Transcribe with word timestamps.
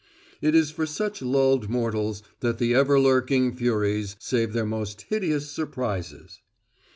It 0.41 0.55
is 0.55 0.71
for 0.71 0.87
such 0.87 1.21
lulled 1.21 1.69
mortals 1.69 2.23
that 2.39 2.57
the 2.57 2.73
ever 2.73 2.99
lurking 2.99 3.55
Furies 3.55 4.15
save 4.17 4.51
their 4.51 4.65
most 4.65 5.03
hideous 5.09 5.51
surprises. 5.51 6.41